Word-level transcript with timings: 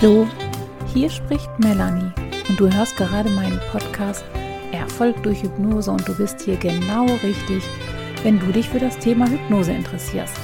Hallo, 0.00 0.28
hier 0.94 1.10
spricht 1.10 1.50
Melanie 1.58 2.12
und 2.48 2.60
du 2.60 2.72
hörst 2.72 2.96
gerade 2.96 3.28
meinen 3.30 3.58
Podcast 3.72 4.24
Erfolg 4.70 5.20
durch 5.24 5.42
Hypnose 5.42 5.90
und 5.90 6.06
du 6.06 6.16
bist 6.16 6.40
hier 6.40 6.56
genau 6.56 7.06
richtig, 7.06 7.64
wenn 8.22 8.38
du 8.38 8.46
dich 8.52 8.68
für 8.68 8.78
das 8.78 8.96
Thema 8.98 9.28
Hypnose 9.28 9.72
interessierst. 9.72 10.36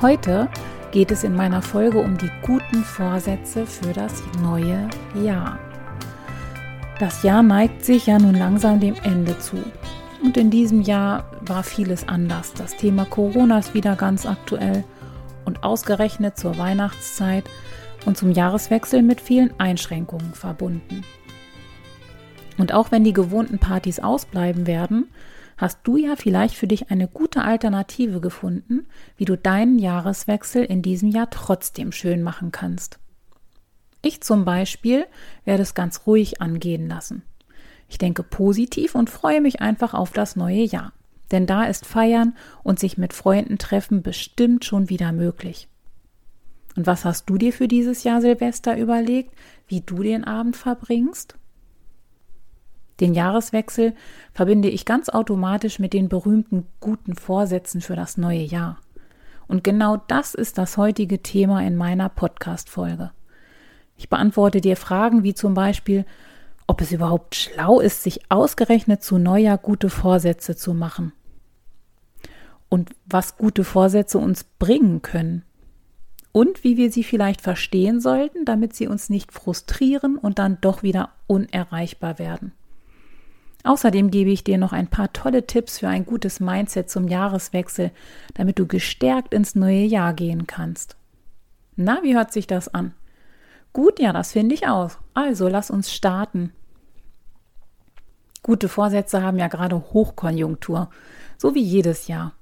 Heute 0.00 0.48
geht 0.92 1.10
es 1.10 1.24
in 1.24 1.34
meiner 1.36 1.60
Folge 1.60 1.98
um 1.98 2.16
die 2.16 2.30
guten 2.40 2.84
Vorsätze 2.84 3.66
für 3.66 3.92
das 3.92 4.22
neue 4.42 4.88
Jahr. 5.22 5.58
Das 6.98 7.22
Jahr 7.22 7.42
neigt 7.42 7.84
sich 7.84 8.06
ja 8.06 8.18
nun 8.18 8.34
langsam 8.34 8.80
dem 8.80 8.94
Ende 9.02 9.38
zu. 9.40 9.58
Und 10.24 10.38
in 10.38 10.50
diesem 10.50 10.80
Jahr 10.80 11.24
war 11.42 11.62
vieles 11.62 12.08
anders. 12.08 12.54
Das 12.54 12.76
Thema 12.76 13.04
Corona 13.04 13.58
ist 13.58 13.74
wieder 13.74 13.94
ganz 13.94 14.24
aktuell 14.24 14.84
und 15.44 15.64
ausgerechnet 15.64 16.38
zur 16.38 16.56
Weihnachtszeit 16.56 17.44
und 18.06 18.16
zum 18.16 18.32
Jahreswechsel 18.32 19.02
mit 19.02 19.20
vielen 19.20 19.58
Einschränkungen 19.58 20.34
verbunden. 20.34 21.04
Und 22.58 22.72
auch 22.72 22.90
wenn 22.90 23.04
die 23.04 23.12
gewohnten 23.12 23.58
Partys 23.58 24.00
ausbleiben 24.00 24.66
werden, 24.66 25.08
hast 25.56 25.80
du 25.84 25.96
ja 25.96 26.16
vielleicht 26.16 26.54
für 26.54 26.66
dich 26.66 26.90
eine 26.90 27.06
gute 27.06 27.42
Alternative 27.42 28.20
gefunden, 28.20 28.86
wie 29.16 29.24
du 29.26 29.36
deinen 29.36 29.78
Jahreswechsel 29.78 30.64
in 30.64 30.82
diesem 30.82 31.10
Jahr 31.10 31.28
trotzdem 31.30 31.92
schön 31.92 32.22
machen 32.22 32.50
kannst. 32.50 32.98
Ich 34.02 34.22
zum 34.22 34.44
Beispiel 34.44 35.06
werde 35.44 35.62
es 35.62 35.74
ganz 35.74 36.06
ruhig 36.06 36.40
angehen 36.40 36.88
lassen. 36.88 37.22
Ich 37.88 37.98
denke 37.98 38.22
positiv 38.22 38.94
und 38.94 39.10
freue 39.10 39.40
mich 39.40 39.60
einfach 39.60 39.94
auf 39.94 40.12
das 40.12 40.36
neue 40.36 40.62
Jahr. 40.62 40.92
Denn 41.30 41.46
da 41.46 41.64
ist 41.64 41.86
Feiern 41.86 42.34
und 42.62 42.78
sich 42.78 42.98
mit 42.98 43.12
Freunden 43.12 43.58
treffen 43.58 44.02
bestimmt 44.02 44.64
schon 44.64 44.88
wieder 44.88 45.12
möglich. 45.12 45.68
Und 46.76 46.86
was 46.86 47.04
hast 47.04 47.28
du 47.28 47.36
dir 47.36 47.52
für 47.52 47.68
dieses 47.68 48.04
Jahr 48.04 48.20
Silvester 48.20 48.76
überlegt, 48.76 49.34
wie 49.66 49.80
du 49.80 50.02
den 50.02 50.24
Abend 50.24 50.56
verbringst? 50.56 51.36
Den 53.00 53.14
Jahreswechsel 53.14 53.94
verbinde 54.32 54.68
ich 54.68 54.84
ganz 54.84 55.08
automatisch 55.08 55.78
mit 55.78 55.94
den 55.94 56.08
berühmten 56.08 56.66
guten 56.80 57.16
Vorsätzen 57.16 57.80
für 57.80 57.96
das 57.96 58.18
neue 58.18 58.42
Jahr. 58.42 58.78
Und 59.48 59.64
genau 59.64 59.96
das 60.06 60.34
ist 60.34 60.58
das 60.58 60.76
heutige 60.76 61.22
Thema 61.22 61.62
in 61.62 61.76
meiner 61.76 62.08
Podcast-Folge. 62.08 63.10
Ich 63.96 64.08
beantworte 64.08 64.60
dir 64.60 64.76
Fragen 64.76 65.24
wie 65.24 65.34
zum 65.34 65.54
Beispiel, 65.54 66.04
ob 66.66 66.80
es 66.80 66.92
überhaupt 66.92 67.34
schlau 67.34 67.80
ist, 67.80 68.02
sich 68.02 68.30
ausgerechnet 68.30 69.02
zu 69.02 69.18
Neujahr 69.18 69.58
gute 69.58 69.90
Vorsätze 69.90 70.54
zu 70.54 70.72
machen. 70.72 71.12
Und 72.68 72.90
was 73.06 73.36
gute 73.36 73.64
Vorsätze 73.64 74.18
uns 74.18 74.44
bringen 74.44 75.02
können 75.02 75.42
und 76.32 76.62
wie 76.64 76.76
wir 76.76 76.92
sie 76.92 77.04
vielleicht 77.04 77.40
verstehen 77.40 78.00
sollten, 78.00 78.44
damit 78.44 78.74
sie 78.74 78.86
uns 78.86 79.10
nicht 79.10 79.32
frustrieren 79.32 80.16
und 80.16 80.38
dann 80.38 80.58
doch 80.60 80.82
wieder 80.82 81.10
unerreichbar 81.26 82.18
werden. 82.18 82.52
Außerdem 83.62 84.10
gebe 84.10 84.30
ich 84.30 84.42
dir 84.42 84.56
noch 84.56 84.72
ein 84.72 84.88
paar 84.88 85.12
tolle 85.12 85.46
Tipps 85.46 85.78
für 85.78 85.88
ein 85.88 86.06
gutes 86.06 86.40
Mindset 86.40 86.88
zum 86.88 87.08
Jahreswechsel, 87.08 87.90
damit 88.34 88.58
du 88.58 88.66
gestärkt 88.66 89.34
ins 89.34 89.54
neue 89.54 89.84
Jahr 89.84 90.14
gehen 90.14 90.46
kannst. 90.46 90.96
Na, 91.76 92.00
wie 92.02 92.14
hört 92.14 92.32
sich 92.32 92.46
das 92.46 92.72
an? 92.72 92.94
Gut, 93.72 94.00
ja, 94.00 94.12
das 94.12 94.32
finde 94.32 94.54
ich 94.54 94.66
auch. 94.66 94.92
Also 95.14 95.48
lass 95.48 95.70
uns 95.70 95.92
starten. 95.92 96.52
Gute 98.42 98.68
Vorsätze 98.68 99.22
haben 99.22 99.38
ja 99.38 99.48
gerade 99.48 99.76
Hochkonjunktur, 99.92 100.90
so 101.36 101.54
wie 101.54 101.62
jedes 101.62 102.08
Jahr. 102.08 102.32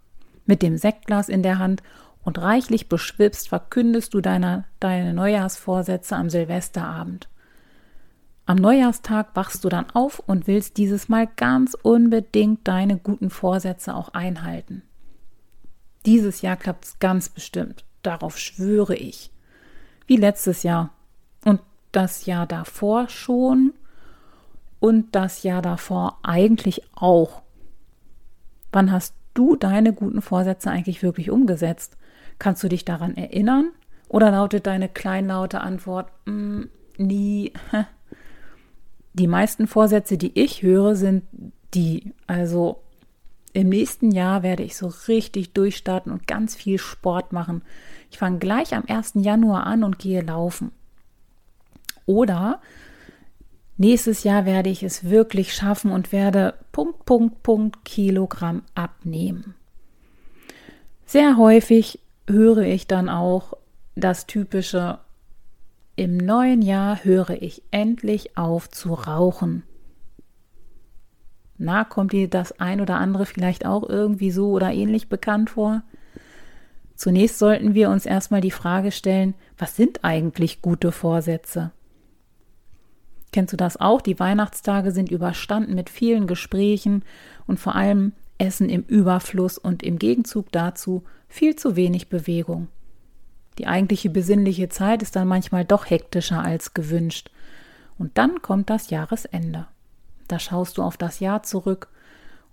Mit 0.46 0.62
dem 0.62 0.78
Sektglas 0.78 1.28
in 1.28 1.42
der 1.42 1.58
Hand 1.58 1.82
und 2.28 2.42
reichlich 2.42 2.90
beschwipst 2.90 3.48
verkündest 3.48 4.12
du 4.12 4.20
deine, 4.20 4.64
deine 4.80 5.14
Neujahrsvorsätze 5.14 6.14
am 6.14 6.28
Silvesterabend. 6.28 7.26
Am 8.44 8.56
Neujahrstag 8.56 9.28
wachst 9.32 9.64
du 9.64 9.70
dann 9.70 9.88
auf 9.88 10.18
und 10.26 10.46
willst 10.46 10.76
dieses 10.76 11.08
Mal 11.08 11.26
ganz 11.36 11.72
unbedingt 11.72 12.68
deine 12.68 12.98
guten 12.98 13.30
Vorsätze 13.30 13.94
auch 13.94 14.10
einhalten. 14.10 14.82
Dieses 16.04 16.42
Jahr 16.42 16.56
klappt 16.56 16.84
es 16.84 16.98
ganz 16.98 17.30
bestimmt, 17.30 17.86
darauf 18.02 18.36
schwöre 18.36 18.94
ich. 18.94 19.30
Wie 20.06 20.16
letztes 20.16 20.64
Jahr 20.64 20.90
und 21.46 21.62
das 21.92 22.26
Jahr 22.26 22.46
davor 22.46 23.08
schon 23.08 23.72
und 24.80 25.14
das 25.14 25.44
Jahr 25.44 25.62
davor 25.62 26.18
eigentlich 26.22 26.82
auch. 26.94 27.40
Wann 28.70 28.92
hast 28.92 29.14
du 29.32 29.56
deine 29.56 29.94
guten 29.94 30.20
Vorsätze 30.20 30.70
eigentlich 30.70 31.02
wirklich 31.02 31.30
umgesetzt? 31.30 31.96
Kannst 32.38 32.62
du 32.62 32.68
dich 32.68 32.84
daran 32.84 33.16
erinnern? 33.16 33.70
Oder 34.08 34.30
lautet 34.30 34.66
deine 34.66 34.88
kleinlaute 34.88 35.60
Antwort, 35.60 36.10
mm, 36.26 36.62
nie? 36.96 37.52
Die 39.14 39.26
meisten 39.26 39.66
Vorsätze, 39.66 40.16
die 40.16 40.38
ich 40.38 40.62
höre, 40.62 40.94
sind 40.94 41.24
die. 41.74 42.12
Also 42.28 42.82
im 43.52 43.68
nächsten 43.68 44.12
Jahr 44.12 44.42
werde 44.42 44.62
ich 44.62 44.76
so 44.76 44.92
richtig 45.08 45.52
durchstarten 45.54 46.12
und 46.12 46.26
ganz 46.26 46.54
viel 46.54 46.78
Sport 46.78 47.32
machen. 47.32 47.62
Ich 48.10 48.18
fange 48.18 48.38
gleich 48.38 48.74
am 48.74 48.84
1. 48.86 49.14
Januar 49.16 49.66
an 49.66 49.82
und 49.82 49.98
gehe 49.98 50.22
laufen. 50.22 50.70
Oder 52.06 52.60
nächstes 53.76 54.22
Jahr 54.22 54.46
werde 54.46 54.70
ich 54.70 54.82
es 54.82 55.10
wirklich 55.10 55.54
schaffen 55.54 55.90
und 55.90 56.12
werde 56.12 56.54
Punkt, 56.72 57.04
Punkt, 57.04 57.42
Punkt 57.42 57.84
Kilogramm 57.84 58.62
abnehmen. 58.74 59.54
Sehr 61.06 61.36
häufig 61.36 61.98
höre 62.28 62.62
ich 62.62 62.86
dann 62.86 63.08
auch 63.08 63.54
das 63.94 64.26
typische, 64.26 64.98
im 65.96 66.16
neuen 66.16 66.62
Jahr 66.62 67.02
höre 67.04 67.42
ich 67.42 67.62
endlich 67.70 68.36
auf 68.36 68.70
zu 68.70 68.94
rauchen. 68.94 69.64
Na, 71.56 71.82
kommt 71.82 72.12
dir 72.12 72.28
das 72.28 72.60
ein 72.60 72.80
oder 72.80 72.96
andere 72.96 73.26
vielleicht 73.26 73.66
auch 73.66 73.88
irgendwie 73.88 74.30
so 74.30 74.52
oder 74.52 74.72
ähnlich 74.72 75.08
bekannt 75.08 75.50
vor? 75.50 75.82
Zunächst 76.94 77.38
sollten 77.38 77.74
wir 77.74 77.90
uns 77.90 78.06
erstmal 78.06 78.40
die 78.40 78.52
Frage 78.52 78.92
stellen, 78.92 79.34
was 79.56 79.74
sind 79.74 80.04
eigentlich 80.04 80.62
gute 80.62 80.92
Vorsätze? 80.92 81.72
Kennst 83.32 83.52
du 83.52 83.56
das 83.56 83.76
auch? 83.76 84.00
Die 84.00 84.18
Weihnachtstage 84.18 84.92
sind 84.92 85.10
überstanden 85.10 85.74
mit 85.74 85.90
vielen 85.90 86.26
Gesprächen 86.26 87.04
und 87.46 87.58
vor 87.58 87.74
allem 87.74 88.12
Essen 88.38 88.68
im 88.68 88.82
Überfluss 88.82 89.58
und 89.58 89.82
im 89.82 89.98
Gegenzug 89.98 90.50
dazu 90.52 91.04
viel 91.28 91.56
zu 91.56 91.76
wenig 91.76 92.08
Bewegung. 92.08 92.68
Die 93.58 93.66
eigentliche 93.66 94.08
besinnliche 94.08 94.68
Zeit 94.68 95.02
ist 95.02 95.16
dann 95.16 95.28
manchmal 95.28 95.64
doch 95.64 95.90
hektischer 95.90 96.42
als 96.42 96.74
gewünscht. 96.74 97.30
Und 97.98 98.16
dann 98.16 98.40
kommt 98.40 98.70
das 98.70 98.90
Jahresende. 98.90 99.66
Da 100.28 100.38
schaust 100.38 100.78
du 100.78 100.82
auf 100.82 100.96
das 100.96 101.18
Jahr 101.18 101.42
zurück 101.42 101.88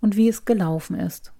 und 0.00 0.16
wie 0.16 0.28
es 0.28 0.44
gelaufen 0.44 0.98
ist. 0.98 1.32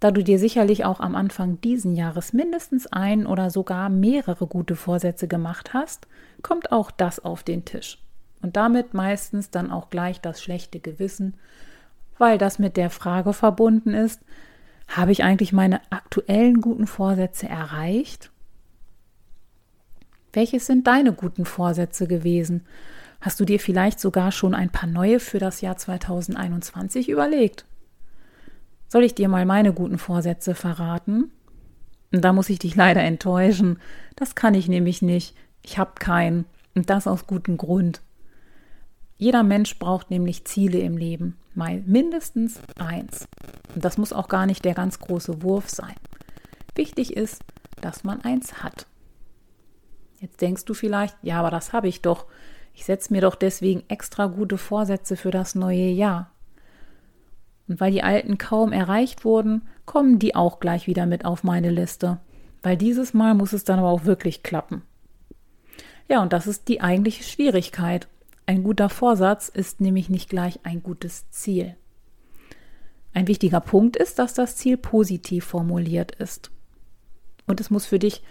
Da 0.00 0.10
du 0.10 0.22
dir 0.22 0.38
sicherlich 0.38 0.84
auch 0.84 1.00
am 1.00 1.14
Anfang 1.14 1.62
diesen 1.62 1.94
Jahres 1.94 2.34
mindestens 2.34 2.86
ein 2.86 3.26
oder 3.26 3.48
sogar 3.48 3.88
mehrere 3.88 4.46
gute 4.46 4.76
Vorsätze 4.76 5.28
gemacht 5.28 5.72
hast, 5.72 6.06
kommt 6.42 6.72
auch 6.72 6.90
das 6.90 7.20
auf 7.20 7.42
den 7.42 7.64
Tisch. 7.64 8.04
Und 8.42 8.56
damit 8.56 8.92
meistens 8.92 9.50
dann 9.50 9.70
auch 9.70 9.88
gleich 9.88 10.20
das 10.20 10.42
schlechte 10.42 10.78
Gewissen 10.78 11.36
weil 12.18 12.38
das 12.38 12.58
mit 12.58 12.76
der 12.76 12.90
Frage 12.90 13.32
verbunden 13.32 13.94
ist, 13.94 14.20
habe 14.88 15.12
ich 15.12 15.24
eigentlich 15.24 15.52
meine 15.52 15.80
aktuellen 15.90 16.60
guten 16.60 16.86
Vorsätze 16.86 17.48
erreicht? 17.48 18.30
Welches 20.32 20.66
sind 20.66 20.86
deine 20.86 21.12
guten 21.12 21.44
Vorsätze 21.44 22.06
gewesen? 22.06 22.66
Hast 23.20 23.40
du 23.40 23.44
dir 23.44 23.58
vielleicht 23.58 24.00
sogar 24.00 24.32
schon 24.32 24.54
ein 24.54 24.70
paar 24.70 24.88
neue 24.88 25.20
für 25.20 25.38
das 25.38 25.60
Jahr 25.60 25.76
2021 25.76 27.08
überlegt? 27.08 27.64
Soll 28.88 29.04
ich 29.04 29.14
dir 29.14 29.28
mal 29.28 29.46
meine 29.46 29.72
guten 29.72 29.98
Vorsätze 29.98 30.54
verraten? 30.54 31.30
Da 32.10 32.32
muss 32.32 32.50
ich 32.50 32.58
dich 32.58 32.76
leider 32.76 33.02
enttäuschen. 33.02 33.78
Das 34.14 34.34
kann 34.34 34.54
ich 34.54 34.68
nämlich 34.68 35.02
nicht. 35.02 35.34
Ich 35.62 35.78
habe 35.78 35.92
keinen. 35.98 36.44
Und 36.74 36.90
das 36.90 37.06
aus 37.06 37.26
gutem 37.26 37.56
Grund. 37.56 38.02
Jeder 39.16 39.42
Mensch 39.42 39.78
braucht 39.78 40.10
nämlich 40.10 40.44
Ziele 40.44 40.78
im 40.80 40.96
Leben. 40.96 41.36
Mindestens 41.54 42.60
eins. 42.78 43.26
Und 43.74 43.84
das 43.84 43.98
muss 43.98 44.12
auch 44.12 44.28
gar 44.28 44.46
nicht 44.46 44.64
der 44.64 44.74
ganz 44.74 44.98
große 44.98 45.42
Wurf 45.42 45.68
sein. 45.68 45.94
Wichtig 46.74 47.16
ist, 47.16 47.42
dass 47.80 48.04
man 48.04 48.22
eins 48.22 48.62
hat. 48.62 48.86
Jetzt 50.20 50.40
denkst 50.40 50.64
du 50.64 50.74
vielleicht, 50.74 51.16
ja, 51.22 51.38
aber 51.38 51.50
das 51.50 51.72
habe 51.72 51.88
ich 51.88 52.02
doch. 52.02 52.26
Ich 52.72 52.84
setze 52.84 53.12
mir 53.12 53.20
doch 53.20 53.34
deswegen 53.34 53.84
extra 53.88 54.26
gute 54.26 54.58
Vorsätze 54.58 55.16
für 55.16 55.30
das 55.30 55.54
neue 55.54 55.88
Jahr. 55.88 56.30
Und 57.68 57.80
weil 57.80 57.92
die 57.92 58.02
alten 58.02 58.38
kaum 58.38 58.72
erreicht 58.72 59.24
wurden, 59.24 59.62
kommen 59.86 60.18
die 60.18 60.34
auch 60.34 60.60
gleich 60.60 60.86
wieder 60.86 61.06
mit 61.06 61.24
auf 61.24 61.44
meine 61.44 61.70
Liste. 61.70 62.18
Weil 62.62 62.76
dieses 62.76 63.14
Mal 63.14 63.34
muss 63.34 63.52
es 63.52 63.64
dann 63.64 63.78
aber 63.78 63.88
auch 63.88 64.04
wirklich 64.04 64.42
klappen. 64.42 64.82
Ja, 66.08 66.22
und 66.22 66.32
das 66.32 66.46
ist 66.46 66.68
die 66.68 66.80
eigentliche 66.80 67.22
Schwierigkeit. 67.22 68.08
Ein 68.46 68.62
guter 68.62 68.88
Vorsatz 68.90 69.48
ist 69.48 69.80
nämlich 69.80 70.10
nicht 70.10 70.28
gleich 70.28 70.60
ein 70.64 70.82
gutes 70.82 71.30
Ziel. 71.30 71.76
Ein 73.14 73.26
wichtiger 73.28 73.60
Punkt 73.60 73.96
ist, 73.96 74.18
dass 74.18 74.34
das 74.34 74.56
Ziel 74.56 74.76
positiv 74.76 75.44
formuliert 75.44 76.12
ist. 76.16 76.50
Und 77.46 77.60
es 77.60 77.70
muss 77.70 77.86
für 77.86 77.98
dich 77.98 78.22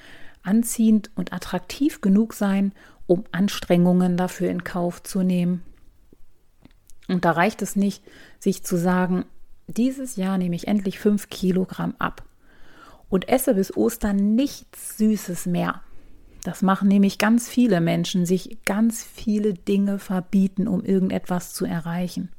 anziehend 0.44 1.10
und 1.16 1.34
attraktiv 1.34 2.02
genug 2.02 2.34
sein, 2.34 2.74
um 3.08 3.24
Anstrengungen 3.32 4.18
dafür 4.18 4.50
in 4.50 4.64
Kauf 4.64 5.02
zu 5.02 5.24
nehmen. 5.24 5.64
Und 7.08 7.26
da 7.26 7.32
reicht 7.32 7.62
es 7.62 7.76
nicht, 7.76 8.04
sich 8.40 8.64
zu 8.64 8.78
sagen, 8.78 9.26
dieses 9.68 10.16
Jahr 10.16 10.38
nehme 10.38 10.56
ich 10.56 10.68
endlich 10.68 11.00
fünf 11.00 11.30
Kilogramm 11.30 11.96
ab 11.98 12.24
und 13.10 13.30
esse 13.30 13.56
bis 13.56 13.76
Ostern 13.76 14.36
nichts 14.36 14.98
Süßes 14.98 15.46
mehr. 15.46 15.82
Das 16.44 16.62
machen 16.62 16.90
nämlich 16.90 17.18
ganz 17.18 17.48
viele 17.48 17.80
Menschen, 17.80 18.26
sich 18.26 18.58
ganz 18.66 19.04
viele 19.04 19.54
Dinge 19.54 19.98
verbieten, 19.98 20.68
um 20.68 20.84
irgendetwas 20.84 21.54
zu 21.54 21.66
erreichen. 21.66 22.30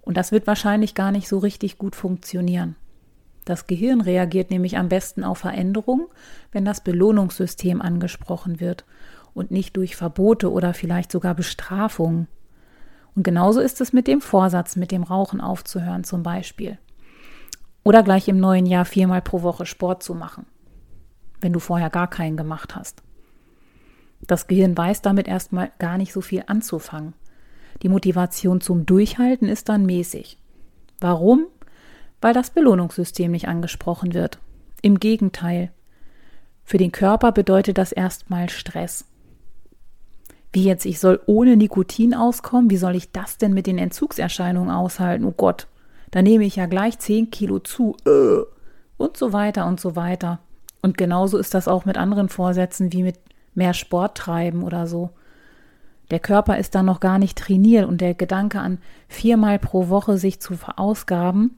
Und 0.00 0.16
das 0.16 0.32
wird 0.32 0.46
wahrscheinlich 0.46 0.94
gar 0.94 1.12
nicht 1.12 1.28
so 1.28 1.38
richtig 1.38 1.78
gut 1.78 1.96
funktionieren. 1.96 2.76
Das 3.44 3.66
Gehirn 3.66 4.00
reagiert 4.00 4.50
nämlich 4.50 4.78
am 4.78 4.88
besten 4.88 5.22
auf 5.22 5.38
Veränderungen, 5.38 6.06
wenn 6.50 6.64
das 6.64 6.82
Belohnungssystem 6.82 7.82
angesprochen 7.82 8.58
wird 8.58 8.86
und 9.34 9.50
nicht 9.50 9.76
durch 9.76 9.96
Verbote 9.96 10.50
oder 10.50 10.72
vielleicht 10.72 11.12
sogar 11.12 11.34
Bestrafungen. 11.34 12.26
Und 13.14 13.22
genauso 13.22 13.60
ist 13.60 13.80
es 13.80 13.92
mit 13.92 14.06
dem 14.06 14.22
Vorsatz, 14.22 14.76
mit 14.76 14.90
dem 14.90 15.02
Rauchen 15.02 15.40
aufzuhören 15.40 16.04
zum 16.04 16.22
Beispiel. 16.22 16.78
Oder 17.82 18.02
gleich 18.02 18.28
im 18.28 18.40
neuen 18.40 18.64
Jahr 18.64 18.86
viermal 18.86 19.20
pro 19.20 19.42
Woche 19.42 19.66
Sport 19.66 20.02
zu 20.02 20.14
machen, 20.14 20.46
wenn 21.44 21.52
du 21.52 21.60
vorher 21.60 21.90
gar 21.90 22.08
keinen 22.08 22.38
gemacht 22.38 22.74
hast. 22.74 23.02
Das 24.26 24.46
Gehirn 24.46 24.76
weiß 24.76 25.02
damit 25.02 25.28
erstmal 25.28 25.70
gar 25.78 25.98
nicht 25.98 26.12
so 26.12 26.22
viel 26.22 26.42
anzufangen. 26.46 27.12
Die 27.82 27.90
Motivation 27.90 28.62
zum 28.62 28.86
Durchhalten 28.86 29.48
ist 29.48 29.68
dann 29.68 29.84
mäßig. 29.84 30.38
Warum? 31.00 31.46
Weil 32.22 32.32
das 32.32 32.48
Belohnungssystem 32.48 33.30
nicht 33.30 33.46
angesprochen 33.46 34.14
wird. 34.14 34.38
Im 34.80 34.98
Gegenteil. 34.98 35.70
Für 36.64 36.78
den 36.78 36.92
Körper 36.92 37.30
bedeutet 37.30 37.76
das 37.76 37.92
erstmal 37.92 38.48
Stress. 38.48 39.04
Wie 40.50 40.64
jetzt, 40.64 40.86
ich 40.86 40.98
soll 40.98 41.20
ohne 41.26 41.58
Nikotin 41.58 42.14
auskommen? 42.14 42.70
Wie 42.70 42.78
soll 42.78 42.96
ich 42.96 43.12
das 43.12 43.36
denn 43.36 43.52
mit 43.52 43.66
den 43.66 43.76
Entzugserscheinungen 43.76 44.70
aushalten? 44.70 45.26
Oh 45.26 45.34
Gott, 45.36 45.66
da 46.10 46.22
nehme 46.22 46.44
ich 46.44 46.56
ja 46.56 46.64
gleich 46.64 46.98
10 46.98 47.30
Kilo 47.30 47.58
zu. 47.58 47.96
Äh. 48.06 48.44
Und 48.96 49.18
so 49.18 49.34
weiter 49.34 49.66
und 49.66 49.78
so 49.78 49.94
weiter. 49.94 50.38
Und 50.84 50.98
genauso 50.98 51.38
ist 51.38 51.54
das 51.54 51.66
auch 51.66 51.86
mit 51.86 51.96
anderen 51.96 52.28
Vorsätzen 52.28 52.92
wie 52.92 53.02
mit 53.02 53.18
mehr 53.54 53.72
Sport 53.72 54.18
treiben 54.18 54.62
oder 54.62 54.86
so. 54.86 55.08
Der 56.10 56.18
Körper 56.18 56.58
ist 56.58 56.74
dann 56.74 56.84
noch 56.84 57.00
gar 57.00 57.18
nicht 57.18 57.38
trainiert 57.38 57.88
und 57.88 58.02
der 58.02 58.12
Gedanke 58.12 58.60
an 58.60 58.76
viermal 59.08 59.58
pro 59.58 59.88
Woche 59.88 60.18
sich 60.18 60.40
zu 60.40 60.58
verausgaben, 60.58 61.56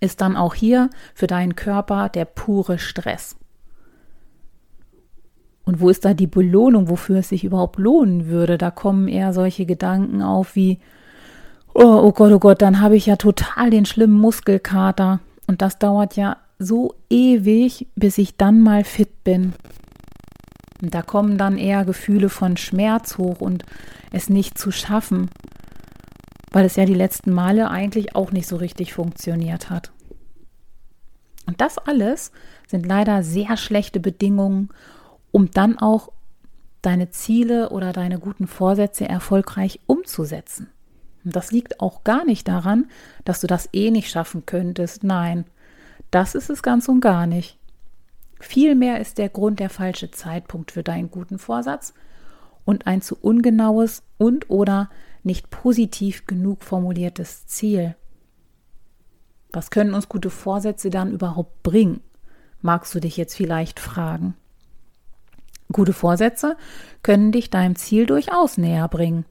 ist 0.00 0.20
dann 0.20 0.36
auch 0.36 0.52
hier 0.52 0.90
für 1.14 1.26
deinen 1.26 1.56
Körper 1.56 2.10
der 2.10 2.26
pure 2.26 2.78
Stress. 2.78 3.36
Und 5.64 5.80
wo 5.80 5.88
ist 5.88 6.04
da 6.04 6.12
die 6.12 6.26
Belohnung, 6.26 6.90
wofür 6.90 7.20
es 7.20 7.30
sich 7.30 7.42
überhaupt 7.42 7.78
lohnen 7.78 8.26
würde? 8.26 8.58
Da 8.58 8.70
kommen 8.70 9.08
eher 9.08 9.32
solche 9.32 9.64
Gedanken 9.64 10.20
auf 10.20 10.56
wie, 10.56 10.78
oh, 11.72 11.80
oh 11.82 12.12
Gott, 12.12 12.32
oh 12.32 12.38
Gott, 12.38 12.60
dann 12.60 12.82
habe 12.82 12.96
ich 12.96 13.06
ja 13.06 13.16
total 13.16 13.70
den 13.70 13.86
schlimmen 13.86 14.20
Muskelkater. 14.20 15.20
Und 15.46 15.62
das 15.62 15.78
dauert 15.78 16.16
ja 16.16 16.36
so 16.58 16.94
ewig, 17.10 17.86
bis 17.94 18.18
ich 18.18 18.36
dann 18.36 18.60
mal 18.60 18.84
fit 18.84 19.24
bin. 19.24 19.52
Und 20.82 20.94
da 20.94 21.02
kommen 21.02 21.38
dann 21.38 21.58
eher 21.58 21.84
Gefühle 21.84 22.28
von 22.28 22.56
Schmerz 22.56 23.18
hoch 23.18 23.40
und 23.40 23.64
es 24.12 24.28
nicht 24.28 24.58
zu 24.58 24.70
schaffen, 24.70 25.30
weil 26.52 26.64
es 26.64 26.76
ja 26.76 26.84
die 26.84 26.94
letzten 26.94 27.32
Male 27.32 27.70
eigentlich 27.70 28.14
auch 28.14 28.32
nicht 28.32 28.46
so 28.46 28.56
richtig 28.56 28.92
funktioniert 28.92 29.70
hat. 29.70 29.92
Und 31.46 31.60
das 31.60 31.78
alles 31.78 32.32
sind 32.66 32.86
leider 32.86 33.22
sehr 33.22 33.56
schlechte 33.56 34.00
Bedingungen, 34.00 34.70
um 35.30 35.50
dann 35.50 35.78
auch 35.78 36.10
deine 36.82 37.10
Ziele 37.10 37.70
oder 37.70 37.92
deine 37.92 38.18
guten 38.18 38.46
Vorsätze 38.46 39.08
erfolgreich 39.08 39.80
umzusetzen. 39.86 40.68
Und 41.24 41.34
das 41.34 41.50
liegt 41.50 41.80
auch 41.80 42.04
gar 42.04 42.24
nicht 42.24 42.46
daran, 42.48 42.86
dass 43.24 43.40
du 43.40 43.46
das 43.46 43.68
eh 43.72 43.90
nicht 43.90 44.10
schaffen 44.10 44.46
könntest. 44.46 45.02
Nein, 45.02 45.44
das 46.10 46.34
ist 46.34 46.50
es 46.50 46.62
ganz 46.62 46.88
und 46.88 47.00
gar 47.00 47.26
nicht. 47.26 47.58
Vielmehr 48.38 49.00
ist 49.00 49.18
der 49.18 49.28
Grund 49.28 49.60
der 49.60 49.70
falsche 49.70 50.10
Zeitpunkt 50.10 50.70
für 50.70 50.82
deinen 50.82 51.10
guten 51.10 51.38
Vorsatz 51.38 51.94
und 52.64 52.86
ein 52.86 53.00
zu 53.00 53.16
ungenaues 53.20 54.02
und 54.18 54.50
oder 54.50 54.90
nicht 55.22 55.50
positiv 55.50 56.26
genug 56.26 56.62
formuliertes 56.62 57.46
Ziel. 57.46 57.96
Was 59.52 59.70
können 59.70 59.94
uns 59.94 60.08
gute 60.08 60.30
Vorsätze 60.30 60.90
dann 60.90 61.12
überhaupt 61.12 61.62
bringen? 61.62 62.00
Magst 62.60 62.94
du 62.94 63.00
dich 63.00 63.16
jetzt 63.16 63.34
vielleicht 63.34 63.80
fragen. 63.80 64.34
Gute 65.72 65.92
Vorsätze 65.92 66.56
können 67.02 67.32
dich 67.32 67.50
deinem 67.50 67.76
Ziel 67.76 68.06
durchaus 68.06 68.58
näher 68.58 68.88
bringen, 68.88 69.24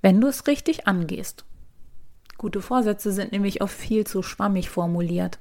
wenn 0.00 0.20
du 0.20 0.26
es 0.28 0.46
richtig 0.46 0.86
angehst. 0.86 1.44
Gute 2.36 2.60
Vorsätze 2.60 3.12
sind 3.12 3.32
nämlich 3.32 3.62
oft 3.62 3.76
viel 3.76 4.06
zu 4.06 4.22
schwammig 4.22 4.68
formuliert. 4.68 5.38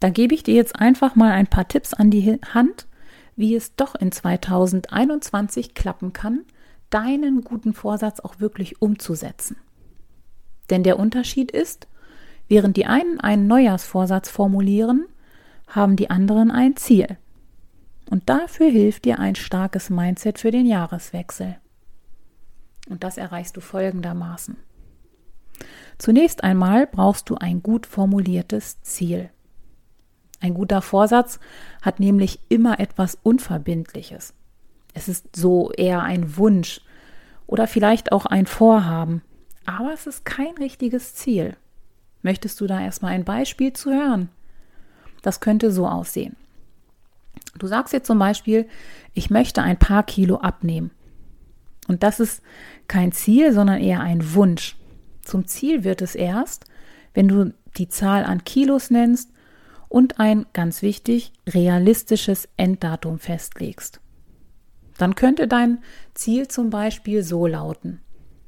Da 0.00 0.08
gebe 0.08 0.34
ich 0.34 0.42
dir 0.42 0.54
jetzt 0.54 0.76
einfach 0.76 1.14
mal 1.14 1.32
ein 1.32 1.46
paar 1.46 1.68
Tipps 1.68 1.94
an 1.94 2.10
die 2.10 2.40
Hand, 2.54 2.86
wie 3.36 3.54
es 3.54 3.76
doch 3.76 3.94
in 3.94 4.10
2021 4.10 5.74
klappen 5.74 6.12
kann, 6.12 6.40
deinen 6.88 7.42
guten 7.42 7.74
Vorsatz 7.74 8.20
auch 8.20 8.40
wirklich 8.40 8.82
umzusetzen. 8.82 9.56
Denn 10.70 10.82
der 10.82 10.98
Unterschied 10.98 11.50
ist, 11.50 11.86
während 12.48 12.76
die 12.76 12.86
einen 12.86 13.20
einen 13.20 13.46
Neujahrsvorsatz 13.46 14.28
formulieren, 14.28 15.06
haben 15.68 15.96
die 15.96 16.10
anderen 16.10 16.50
ein 16.50 16.76
Ziel. 16.76 17.18
Und 18.08 18.28
dafür 18.28 18.68
hilft 18.68 19.04
dir 19.04 19.20
ein 19.20 19.36
starkes 19.36 19.90
Mindset 19.90 20.38
für 20.38 20.50
den 20.50 20.66
Jahreswechsel. 20.66 21.58
Und 22.88 23.04
das 23.04 23.18
erreichst 23.18 23.56
du 23.56 23.60
folgendermaßen. 23.60 24.56
Zunächst 25.98 26.42
einmal 26.42 26.86
brauchst 26.86 27.30
du 27.30 27.36
ein 27.36 27.62
gut 27.62 27.86
formuliertes 27.86 28.80
Ziel. 28.82 29.30
Ein 30.40 30.54
guter 30.54 30.80
Vorsatz 30.82 31.38
hat 31.82 32.00
nämlich 32.00 32.40
immer 32.48 32.80
etwas 32.80 33.18
Unverbindliches. 33.22 34.34
Es 34.94 35.08
ist 35.08 35.36
so 35.36 35.70
eher 35.72 36.02
ein 36.02 36.36
Wunsch 36.36 36.80
oder 37.46 37.66
vielleicht 37.66 38.12
auch 38.12 38.26
ein 38.26 38.46
Vorhaben, 38.46 39.22
aber 39.66 39.92
es 39.92 40.06
ist 40.06 40.24
kein 40.24 40.54
richtiges 40.58 41.14
Ziel. 41.14 41.56
Möchtest 42.22 42.60
du 42.60 42.66
da 42.66 42.80
erstmal 42.80 43.12
ein 43.12 43.24
Beispiel 43.24 43.72
zu 43.72 43.92
hören? 43.92 44.30
Das 45.22 45.40
könnte 45.40 45.70
so 45.70 45.86
aussehen. 45.86 46.36
Du 47.58 47.66
sagst 47.66 47.92
jetzt 47.92 48.06
zum 48.06 48.18
Beispiel, 48.18 48.66
ich 49.14 49.30
möchte 49.30 49.62
ein 49.62 49.78
paar 49.78 50.02
Kilo 50.02 50.36
abnehmen. 50.36 50.90
Und 51.88 52.02
das 52.02 52.20
ist 52.20 52.42
kein 52.88 53.12
Ziel, 53.12 53.52
sondern 53.52 53.80
eher 53.80 54.00
ein 54.00 54.34
Wunsch. 54.34 54.76
Zum 55.22 55.46
Ziel 55.46 55.84
wird 55.84 56.02
es 56.02 56.14
erst, 56.14 56.64
wenn 57.14 57.28
du 57.28 57.52
die 57.76 57.88
Zahl 57.88 58.24
an 58.24 58.44
Kilos 58.44 58.90
nennst 58.90 59.30
und 59.90 60.20
ein, 60.20 60.46
ganz 60.54 60.80
wichtig, 60.80 61.32
realistisches 61.46 62.48
Enddatum 62.56 63.18
festlegst. 63.18 64.00
Dann 64.96 65.16
könnte 65.16 65.48
dein 65.48 65.82
Ziel 66.14 66.48
zum 66.48 66.70
Beispiel 66.70 67.22
so 67.22 67.46
lauten. 67.46 68.00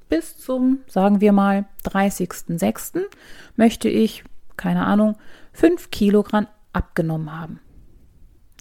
Bis 0.08 0.38
zum, 0.38 0.78
sagen 0.86 1.20
wir 1.20 1.32
mal, 1.32 1.66
30.06. 1.84 3.02
möchte 3.56 3.88
ich, 3.88 4.24
keine 4.56 4.86
Ahnung, 4.86 5.16
5 5.52 5.90
Kilogramm 5.90 6.46
abgenommen 6.72 7.38
haben. 7.38 7.60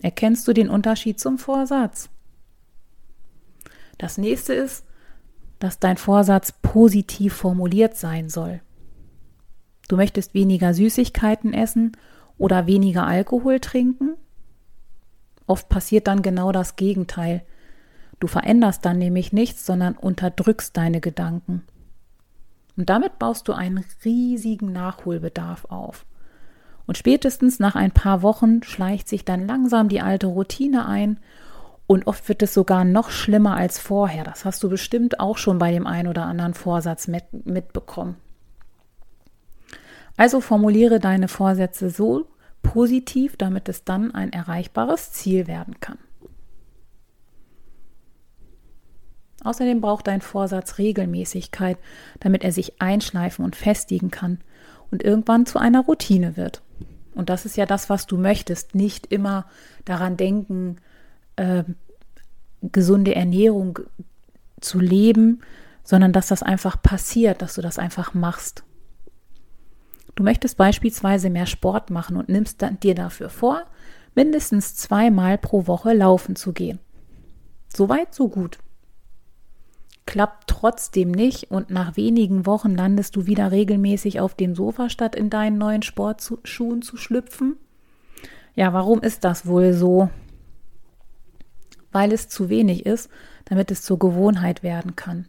Erkennst 0.02 0.48
du 0.48 0.54
den 0.54 0.70
Unterschied 0.70 1.20
zum 1.20 1.38
Vorsatz? 1.38 2.10
Das 4.00 4.18
nächste 4.18 4.54
ist, 4.54 4.86
dass 5.60 5.78
dein 5.78 5.98
Vorsatz 5.98 6.54
positiv 6.64 7.34
formuliert 7.34 7.96
sein 7.96 8.30
soll. 8.30 8.62
Du 9.88 9.98
möchtest 9.98 10.34
weniger 10.34 10.74
Süßigkeiten 10.74 11.54
essen 11.54 11.92
oder 12.42 12.66
weniger 12.66 13.06
Alkohol 13.06 13.60
trinken. 13.60 14.16
Oft 15.46 15.70
passiert 15.70 16.08
dann 16.08 16.24
genau 16.24 16.52
das 16.52 16.76
Gegenteil. 16.76 17.44
Du 18.20 18.26
veränderst 18.26 18.84
dann 18.84 18.98
nämlich 18.98 19.32
nichts, 19.32 19.66
sondern 19.66 19.94
unterdrückst 19.96 20.76
deine 20.76 21.02
Gedanken. 21.02 21.64
Und 22.76 22.90
damit 22.90 23.20
baust 23.20 23.48
du 23.48 23.54
einen 23.54 23.86
riesigen 24.04 24.72
Nachholbedarf 24.72 25.66
auf. 25.66 26.06
Und 26.88 26.98
spätestens 26.98 27.60
nach 27.60 27.76
ein 27.76 27.92
paar 27.92 28.24
Wochen 28.24 28.64
schleicht 28.64 29.08
sich 29.08 29.24
dann 29.24 29.46
langsam 29.46 29.88
die 29.88 30.02
alte 30.02 30.28
Routine 30.28 30.88
ein 30.88 31.20
und 31.86 32.08
oft 32.08 32.28
wird 32.28 32.42
es 32.42 32.56
sogar 32.56 32.86
noch 32.86 33.12
schlimmer 33.12 33.56
als 33.56 33.78
vorher. 33.78 34.24
Das 34.24 34.46
hast 34.46 34.64
du 34.64 34.70
bestimmt 34.70 35.20
auch 35.20 35.38
schon 35.38 35.60
bei 35.60 35.72
dem 35.72 35.86
einen 35.86 36.08
oder 36.08 36.26
anderen 36.26 36.56
Vorsatz 36.56 37.08
mit, 37.08 37.46
mitbekommen. 37.46 38.16
Also 40.18 40.42
formuliere 40.42 41.00
deine 41.00 41.28
Vorsätze 41.28 41.90
so 41.90 42.28
positiv, 42.62 43.38
damit 43.38 43.70
es 43.70 43.84
dann 43.84 44.14
ein 44.14 44.32
erreichbares 44.32 45.12
Ziel 45.12 45.48
werden 45.48 45.80
kann. 45.80 45.98
Außerdem 49.44 49.82
braucht 49.82 50.08
dein 50.08 50.22
Vorsatz 50.22 50.78
Regelmäßigkeit, 50.78 51.78
damit 52.20 52.44
er 52.44 52.52
sich 52.52 52.80
einschleifen 52.80 53.44
und 53.44 53.56
festigen 53.56 54.12
kann 54.12 54.40
und 54.92 55.04
irgendwann 55.04 55.46
zu 55.46 55.58
einer 55.58 55.82
Routine 55.82 56.38
wird. 56.38 56.62
Und 57.16 57.30
das 57.30 57.46
ist 57.46 57.58
ja 57.58 57.66
das, 57.66 57.90
was 57.90 58.06
du 58.06 58.18
möchtest. 58.18 58.76
Nicht 58.76 59.08
immer 59.08 59.46
daran 59.84 60.16
denken, 60.16 60.78
äh, 61.36 61.64
gesunde 62.62 63.16
Ernährung 63.16 63.80
zu 64.60 64.80
leben, 64.80 65.42
sondern 65.84 66.14
dass 66.14 66.28
das 66.28 66.44
einfach 66.44 66.82
passiert, 66.82 67.42
dass 67.42 67.56
du 67.56 67.62
das 67.62 67.80
einfach 67.80 68.14
machst. 68.14 68.64
Du 70.16 70.24
möchtest 70.24 70.58
beispielsweise 70.58 71.30
mehr 71.30 71.46
Sport 71.46 71.90
machen 71.90 72.18
und 72.18 72.30
nimmst 72.30 72.66
dir 72.84 72.96
dafür 72.96 73.30
vor, 73.30 73.64
mindestens 74.16 74.76
zweimal 74.76 75.38
pro 75.38 75.68
Woche 75.68 75.94
laufen 75.94 76.36
zu 76.36 76.54
gehen. 76.54 76.80
So 77.74 77.88
weit, 77.90 78.14
so 78.14 78.28
gut. 78.28 78.60
Klappt 80.06 80.48
trotzdem 80.48 81.12
nicht 81.12 81.52
und 81.52 81.70
nach 81.70 81.96
wenigen 81.96 82.46
Wochen 82.46 82.76
landest 82.76 83.16
du 83.16 83.28
wieder 83.28 83.52
regelmäßig 83.52 84.20
auf 84.20 84.36
dem 84.36 84.56
Sofa, 84.56 84.90
statt 84.90 85.16
in 85.16 85.30
deinen 85.30 85.58
neuen 85.58 85.84
Sportschuhen 85.84 86.82
zu 86.82 86.98
schlüpfen? 86.98 87.56
Ja, 88.56 88.74
warum 88.74 89.00
ist 89.00 89.24
das 89.24 89.46
wohl 89.46 89.72
so? 89.72 90.10
Weil 91.94 92.12
es 92.12 92.28
zu 92.28 92.50
wenig 92.50 92.86
ist, 92.86 93.10
damit 93.46 93.72
es 93.72 93.84
zur 93.84 94.00
Gewohnheit 94.00 94.64
werden 94.64 94.98
kann. 94.98 95.28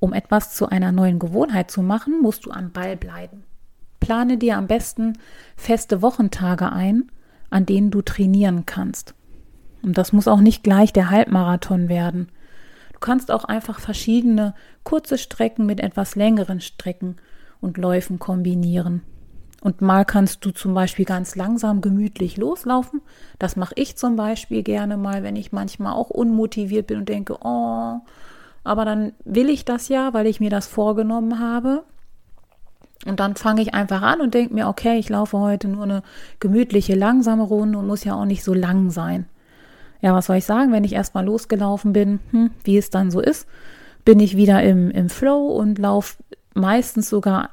Um 0.00 0.12
etwas 0.12 0.54
zu 0.54 0.68
einer 0.68 0.92
neuen 0.92 1.18
Gewohnheit 1.18 1.70
zu 1.70 1.80
machen, 1.80 2.20
musst 2.20 2.44
du 2.44 2.50
am 2.50 2.72
Ball 2.72 2.96
bleiben. 2.96 3.44
Plane 4.04 4.38
dir 4.38 4.56
am 4.58 4.66
besten 4.66 5.18
feste 5.56 6.02
Wochentage 6.02 6.70
ein, 6.70 7.10
an 7.50 7.66
denen 7.66 7.90
du 7.90 8.02
trainieren 8.02 8.66
kannst. 8.66 9.14
Und 9.82 9.96
das 9.98 10.12
muss 10.12 10.28
auch 10.28 10.40
nicht 10.40 10.62
gleich 10.62 10.92
der 10.92 11.10
Halbmarathon 11.10 11.88
werden. 11.88 12.28
Du 12.92 12.98
kannst 13.00 13.30
auch 13.30 13.44
einfach 13.44 13.80
verschiedene 13.80 14.54
kurze 14.82 15.18
Strecken 15.18 15.66
mit 15.66 15.80
etwas 15.80 16.16
längeren 16.16 16.60
Strecken 16.60 17.16
und 17.60 17.78
Läufen 17.78 18.18
kombinieren. 18.18 19.02
Und 19.62 19.80
mal 19.80 20.04
kannst 20.04 20.44
du 20.44 20.50
zum 20.50 20.74
Beispiel 20.74 21.06
ganz 21.06 21.36
langsam 21.36 21.80
gemütlich 21.80 22.36
loslaufen. 22.36 23.00
Das 23.38 23.56
mache 23.56 23.72
ich 23.76 23.96
zum 23.96 24.16
Beispiel 24.16 24.62
gerne 24.62 24.98
mal, 24.98 25.22
wenn 25.22 25.36
ich 25.36 25.52
manchmal 25.52 25.94
auch 25.94 26.10
unmotiviert 26.10 26.88
bin 26.88 26.98
und 26.98 27.08
denke, 27.08 27.38
oh, 27.42 28.00
aber 28.64 28.84
dann 28.84 29.12
will 29.24 29.48
ich 29.48 29.64
das 29.64 29.88
ja, 29.88 30.12
weil 30.12 30.26
ich 30.26 30.40
mir 30.40 30.50
das 30.50 30.66
vorgenommen 30.66 31.38
habe. 31.38 31.84
Und 33.06 33.20
dann 33.20 33.36
fange 33.36 33.62
ich 33.62 33.74
einfach 33.74 34.02
an 34.02 34.20
und 34.20 34.34
denke 34.34 34.54
mir, 34.54 34.68
okay, 34.68 34.98
ich 34.98 35.08
laufe 35.08 35.38
heute 35.38 35.68
nur 35.68 35.84
eine 35.84 36.02
gemütliche, 36.40 36.94
langsame 36.94 37.42
Runde 37.42 37.78
und 37.78 37.86
muss 37.86 38.04
ja 38.04 38.14
auch 38.14 38.24
nicht 38.24 38.44
so 38.44 38.54
lang 38.54 38.90
sein. 38.90 39.26
Ja, 40.00 40.14
was 40.14 40.26
soll 40.26 40.36
ich 40.36 40.44
sagen, 40.44 40.72
wenn 40.72 40.84
ich 40.84 40.92
erstmal 40.92 41.24
losgelaufen 41.24 41.92
bin, 41.92 42.20
hm, 42.30 42.50
wie 42.64 42.76
es 42.76 42.90
dann 42.90 43.10
so 43.10 43.20
ist, 43.20 43.46
bin 44.04 44.20
ich 44.20 44.36
wieder 44.36 44.62
im, 44.62 44.90
im 44.90 45.08
Flow 45.08 45.46
und 45.46 45.78
laufe 45.78 46.16
meistens 46.54 47.08
sogar 47.08 47.50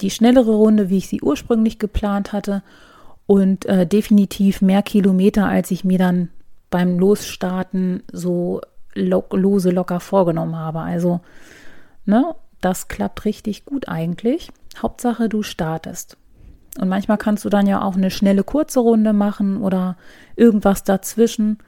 die 0.00 0.10
schnellere 0.10 0.52
Runde, 0.54 0.90
wie 0.90 0.98
ich 0.98 1.08
sie 1.08 1.22
ursprünglich 1.22 1.78
geplant 1.78 2.32
hatte 2.32 2.62
und 3.26 3.64
äh, 3.66 3.86
definitiv 3.86 4.60
mehr 4.60 4.82
Kilometer, 4.82 5.46
als 5.46 5.70
ich 5.70 5.84
mir 5.84 5.98
dann 5.98 6.28
beim 6.70 6.98
Losstarten 6.98 8.02
so 8.12 8.60
lo 8.94 9.24
lose 9.30 9.70
locker 9.70 10.00
vorgenommen 10.00 10.56
habe. 10.56 10.80
Also, 10.80 11.20
ne, 12.04 12.34
das 12.60 12.88
klappt 12.88 13.24
richtig 13.24 13.64
gut 13.64 13.88
eigentlich. 13.88 14.50
Hauptsache, 14.80 15.28
du 15.28 15.42
startest. 15.42 16.16
Und 16.78 16.88
manchmal 16.88 17.18
kannst 17.18 17.44
du 17.44 17.48
dann 17.48 17.66
ja 17.66 17.82
auch 17.82 17.96
eine 17.96 18.10
schnelle 18.10 18.44
kurze 18.44 18.80
Runde 18.80 19.12
machen 19.12 19.62
oder 19.62 19.96
irgendwas 20.36 20.84
dazwischen. 20.84 21.58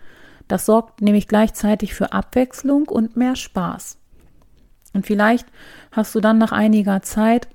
Das 0.49 0.67
sorgt 0.67 1.01
nämlich 1.01 1.29
gleichzeitig 1.29 1.95
für 1.95 2.13
Abwechslung 2.13 2.89
und 2.89 3.17
mehr 3.17 3.37
Spaß. 3.37 3.99
Und 4.95 5.07
vielleicht 5.07 5.47
hast 5.93 6.15
du 6.15 6.21
dann 6.21 6.39
nach 6.39 6.53
einiger 6.53 7.03
Zeit, 7.03 7.49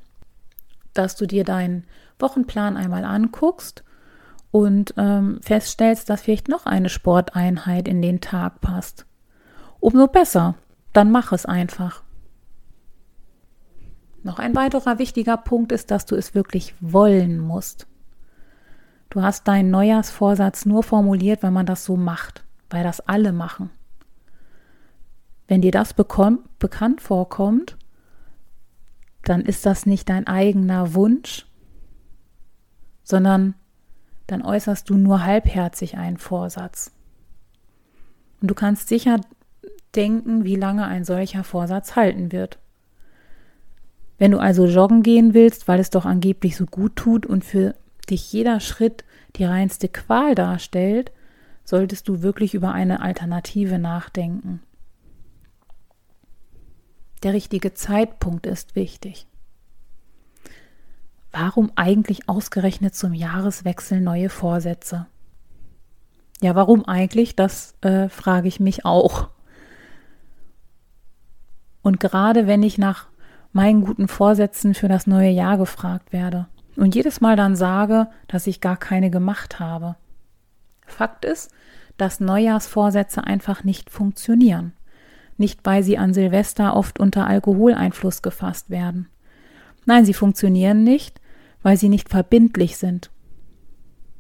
dass 0.94 1.16
du 1.16 1.26
dir 1.26 1.44
deinen 1.44 1.86
Wochenplan 2.20 2.78
einmal 2.78 3.04
anguckst 3.04 3.84
und 4.52 4.94
ähm, 4.98 5.40
feststellst, 5.42 6.10
dass 6.10 6.22
vielleicht 6.22 6.48
noch 6.48 6.68
eine 6.68 6.90
Sporteinheit 6.90 7.88
in 7.88 8.02
den 8.02 8.22
Tag 8.22 8.62
passt. 8.62 9.06
Umso 9.80 10.08
besser, 10.08 10.56
dann 10.94 11.12
mach 11.12 11.32
es 11.32 11.46
einfach. 11.46 12.03
Noch 14.24 14.40
ein 14.40 14.56
weiterer 14.56 15.00
wichtiger 15.00 15.38
Punkt 15.38 15.72
ist, 15.74 15.92
dass 15.92 16.06
du 16.06 16.16
es 16.16 16.34
wirklich 16.34 16.74
wollen 16.80 17.40
musst. 17.40 17.88
Du 19.10 19.22
hast 19.22 19.48
deinen 19.48 19.70
Neujahrsvorsatz 19.70 20.66
nur 20.66 20.82
formuliert, 20.82 21.44
weil 21.44 21.52
man 21.52 21.66
das 21.66 21.86
so 21.86 21.98
macht, 21.98 22.44
weil 22.70 22.84
das 22.84 23.02
alle 23.02 23.34
machen. 23.34 23.70
Wenn 25.48 25.62
dir 25.62 25.72
das 25.72 25.94
bekannt 25.94 27.02
vorkommt, 27.02 27.78
dann 29.24 29.42
ist 29.42 29.66
das 29.66 29.86
nicht 29.86 30.10
dein 30.10 30.26
eigener 30.26 30.94
Wunsch, 30.94 31.46
sondern 33.04 33.56
dann 34.28 34.42
äußerst 34.42 34.90
du 34.90 34.96
nur 34.96 35.24
halbherzig 35.26 35.98
einen 35.98 36.18
Vorsatz. 36.18 36.92
Und 38.42 38.48
du 38.48 38.56
kannst 38.56 38.88
sicher 38.88 39.20
denken, 39.96 40.44
wie 40.44 40.56
lange 40.56 40.86
ein 40.86 41.04
solcher 41.04 41.44
Vorsatz 41.44 41.96
halten 41.96 42.32
wird. 42.32 42.58
Wenn 44.18 44.32
du 44.32 44.40
also 44.40 44.66
joggen 44.66 45.04
gehen 45.04 45.34
willst, 45.34 45.68
weil 45.68 45.80
es 45.80 45.90
doch 45.90 46.06
angeblich 46.06 46.56
so 46.56 46.66
gut 46.66 46.96
tut 46.96 47.26
und 47.26 47.44
für 47.44 47.76
dich 48.10 48.32
jeder 48.32 48.60
Schritt 48.60 49.04
die 49.36 49.46
reinste 49.46 49.88
Qual 49.88 50.36
darstellt, 50.36 51.12
solltest 51.64 52.08
du 52.08 52.22
wirklich 52.22 52.54
über 52.54 52.72
eine 52.72 53.02
Alternative 53.02 53.80
nachdenken. 53.80 54.62
Der 57.24 57.34
richtige 57.34 57.74
Zeitpunkt 57.74 58.46
ist 58.46 58.76
wichtig. 58.76 59.28
Warum 61.32 61.72
eigentlich 61.76 62.30
ausgerechnet 62.30 62.94
zum 62.94 63.14
Jahreswechsel 63.14 64.02
neue 64.02 64.30
Vorsätze? 64.30 65.08
Ja, 66.42 66.54
warum 66.56 66.86
eigentlich? 66.86 67.36
Das 67.36 67.74
äh, 67.82 68.10
frage 68.10 68.50
ich 68.50 68.60
mich 68.60 68.86
auch. 68.86 69.30
Und 71.82 72.00
gerade 72.00 72.46
wenn 72.46 72.62
ich 72.62 72.78
nach 72.78 73.08
meinen 73.54 73.86
guten 73.86 74.08
Vorsätzen 74.08 74.74
für 74.74 74.88
das 74.88 75.08
neue 75.08 75.30
Jahr 75.30 75.58
gefragt 75.58 76.12
werde 76.12 76.48
und 76.76 76.96
jedes 76.96 77.22
Mal 77.22 77.36
dann 77.36 77.56
sage, 77.56 78.08
dass 78.28 78.48
ich 78.48 78.62
gar 78.62 78.78
keine 78.78 79.10
gemacht 79.10 79.60
habe. 79.60 79.96
Fakt 80.86 81.24
ist, 81.24 81.52
dass 81.98 82.20
Neujahrsvorsätze 82.20 83.24
einfach 83.24 83.64
nicht 83.64 83.90
funktionieren. 83.90 84.74
Nicht, 85.38 85.62
weil 85.64 85.84
sie 85.84 85.98
an 85.98 86.14
Silvester 86.14 86.76
oft 86.76 87.00
unter 87.00 87.28
Alkoholeinfluss 87.28 88.22
gefasst 88.22 88.70
werden. 88.70 89.08
Nein, 89.86 90.06
sie 90.06 90.14
funktionieren 90.14 90.84
nicht, 90.84 91.22
weil 91.62 91.78
sie 91.78 91.90
nicht 91.90 92.10
verbindlich 92.10 92.78
sind. 92.78 93.12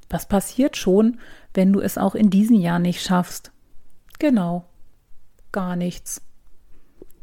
Was 0.09 0.27
passiert 0.27 0.77
schon, 0.77 1.19
wenn 1.53 1.73
du 1.73 1.79
es 1.79 1.97
auch 1.97 2.15
in 2.15 2.29
diesem 2.29 2.57
Jahr 2.59 2.79
nicht 2.79 3.01
schaffst? 3.01 3.51
Genau, 4.19 4.65
gar 5.51 5.75
nichts. 5.75 6.21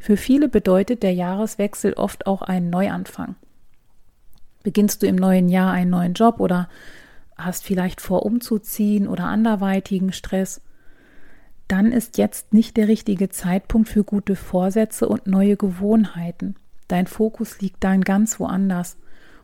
Für 0.01 0.17
viele 0.17 0.49
bedeutet 0.49 1.03
der 1.03 1.13
Jahreswechsel 1.13 1.93
oft 1.93 2.27
auch 2.27 2.41
einen 2.41 2.71
Neuanfang. 2.71 3.37
Beginnst 4.63 5.03
du 5.03 5.07
im 5.07 5.17
neuen 5.17 5.49
Jahr 5.49 5.73
einen 5.73 5.91
neuen 5.91 6.15
Job 6.15 6.41
oder 6.41 6.69
hast 7.37 7.65
vielleicht 7.65 8.01
vor, 8.01 8.25
umzuziehen 8.25 9.07
oder 9.07 9.25
anderweitigen 9.25 10.13
Stress, 10.13 10.63
dann 11.69 11.93
ist 11.93 12.19
jetzt 12.19 12.53
nicht 12.53 12.79
der 12.79 12.89
richtige 12.89 13.29
Zeitpunkt 13.29 13.89
für 13.89 14.03
gute 14.03 14.37
Vorsätze 14.37 15.07
und 15.07 15.27
neue 15.27 15.57
Gewohnheiten. 15.57 16.57
Dein 16.89 17.07
Fokus 17.07 17.61
liegt 17.61 17.85
dann 17.85 18.01
ganz 18.01 18.41
woanders 18.41 18.97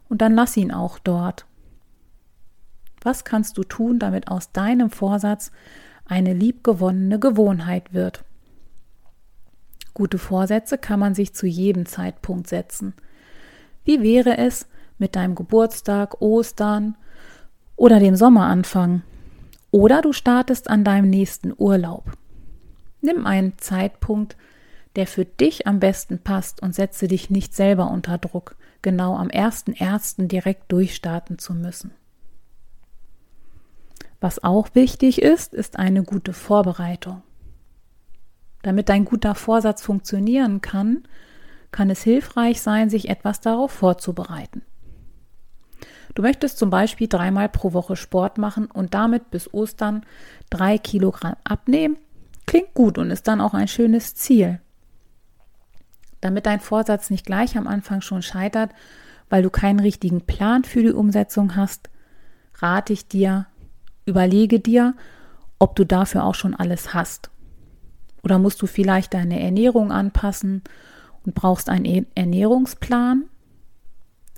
und 0.08 0.22
dann 0.22 0.34
lass 0.34 0.56
ihn 0.56 0.72
auch 0.72 0.98
dort. 0.98 1.46
Was 3.02 3.24
kannst 3.24 3.58
du 3.58 3.62
tun, 3.62 3.98
damit 3.98 4.28
aus 4.28 4.52
deinem 4.52 4.90
Vorsatz 4.90 5.52
eine 6.06 6.32
liebgewonnene 6.32 7.20
Gewohnheit 7.20 7.92
wird? 7.92 8.24
Gute 9.96 10.18
Vorsätze 10.18 10.76
kann 10.76 11.00
man 11.00 11.14
sich 11.14 11.32
zu 11.32 11.46
jedem 11.46 11.86
Zeitpunkt 11.86 12.48
setzen. 12.48 12.92
Wie 13.82 14.02
wäre 14.02 14.36
es 14.36 14.68
mit 14.98 15.16
deinem 15.16 15.34
Geburtstag, 15.34 16.20
Ostern 16.20 16.96
oder 17.76 17.98
dem 17.98 18.14
Sommeranfang? 18.14 19.00
Oder 19.70 20.02
du 20.02 20.12
startest 20.12 20.68
an 20.68 20.84
deinem 20.84 21.08
nächsten 21.08 21.54
Urlaub. 21.56 22.12
Nimm 23.00 23.24
einen 23.24 23.56
Zeitpunkt, 23.56 24.36
der 24.96 25.06
für 25.06 25.24
dich 25.24 25.66
am 25.66 25.80
besten 25.80 26.18
passt 26.18 26.60
und 26.60 26.74
setze 26.74 27.08
dich 27.08 27.30
nicht 27.30 27.54
selber 27.54 27.90
unter 27.90 28.18
Druck, 28.18 28.56
genau 28.82 29.16
am 29.16 29.28
1.1. 29.28 30.26
direkt 30.26 30.70
durchstarten 30.70 31.38
zu 31.38 31.54
müssen. 31.54 31.90
Was 34.20 34.44
auch 34.44 34.68
wichtig 34.74 35.22
ist, 35.22 35.54
ist 35.54 35.78
eine 35.78 36.02
gute 36.02 36.34
Vorbereitung. 36.34 37.22
Damit 38.66 38.88
dein 38.88 39.04
guter 39.04 39.36
Vorsatz 39.36 39.80
funktionieren 39.80 40.60
kann, 40.60 41.04
kann 41.70 41.88
es 41.88 42.02
hilfreich 42.02 42.60
sein, 42.60 42.90
sich 42.90 43.08
etwas 43.08 43.40
darauf 43.40 43.70
vorzubereiten. 43.70 44.62
Du 46.16 46.22
möchtest 46.22 46.58
zum 46.58 46.68
Beispiel 46.68 47.06
dreimal 47.06 47.48
pro 47.48 47.74
Woche 47.74 47.94
Sport 47.94 48.38
machen 48.38 48.66
und 48.66 48.92
damit 48.92 49.30
bis 49.30 49.54
Ostern 49.54 50.04
drei 50.50 50.78
Kilogramm 50.78 51.36
abnehmen. 51.44 51.96
Klingt 52.44 52.74
gut 52.74 52.98
und 52.98 53.12
ist 53.12 53.28
dann 53.28 53.40
auch 53.40 53.54
ein 53.54 53.68
schönes 53.68 54.16
Ziel. 54.16 54.60
Damit 56.20 56.46
dein 56.46 56.58
Vorsatz 56.58 57.08
nicht 57.08 57.24
gleich 57.24 57.56
am 57.56 57.68
Anfang 57.68 58.00
schon 58.00 58.22
scheitert, 58.22 58.72
weil 59.28 59.44
du 59.44 59.50
keinen 59.50 59.78
richtigen 59.78 60.22
Plan 60.22 60.64
für 60.64 60.82
die 60.82 60.90
Umsetzung 60.90 61.54
hast, 61.54 61.88
rate 62.56 62.92
ich 62.92 63.06
dir, 63.06 63.46
überlege 64.06 64.58
dir, 64.58 64.96
ob 65.60 65.76
du 65.76 65.84
dafür 65.84 66.24
auch 66.24 66.34
schon 66.34 66.56
alles 66.56 66.94
hast. 66.94 67.30
Oder 68.26 68.40
musst 68.40 68.60
du 68.60 68.66
vielleicht 68.66 69.14
deine 69.14 69.38
Ernährung 69.38 69.92
anpassen 69.92 70.64
und 71.24 71.36
brauchst 71.36 71.68
einen 71.68 71.84
e- 71.84 72.06
Ernährungsplan? 72.16 73.26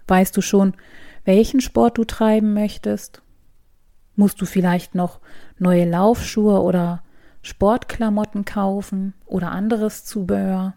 Weißt 0.07 0.37
du 0.37 0.43
schon, 0.43 0.75
welchen 1.25 1.63
Sport 1.63 1.97
du 1.97 2.05
treiben 2.05 2.53
möchtest? 2.53 3.23
Musst 4.15 4.43
du 4.43 4.45
vielleicht 4.45 4.95
noch 4.95 5.21
neue 5.59 5.89
Laufschuhe 5.89 6.61
oder 6.61 7.03
Sportklamotten 7.41 8.45
kaufen 8.45 9.15
oder 9.25 9.53
anderes 9.53 10.05
Zubehör? 10.05 10.75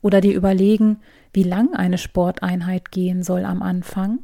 Oder 0.00 0.20
dir 0.20 0.36
überlegen, 0.36 1.00
wie 1.32 1.42
lang 1.42 1.74
eine 1.74 1.98
Sporteinheit 1.98 2.92
gehen 2.92 3.24
soll 3.24 3.46
am 3.46 3.62
Anfang? 3.62 4.20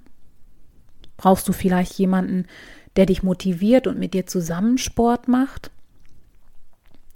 Brauchst 1.17 1.49
du 1.49 1.53
vielleicht 1.53 1.95
jemanden, 1.95 2.47
der 2.95 3.07
dich 3.07 3.25
motiviert 3.25 3.89
und 3.89 3.99
mit 3.99 4.15
dir 4.15 4.29
zusammen 4.29 4.79
Sport 4.79 5.27
macht? 5.27 5.73